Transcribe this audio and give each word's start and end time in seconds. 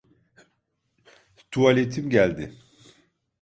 Tuvaletim 1.51 2.09
geldi. 2.09 2.53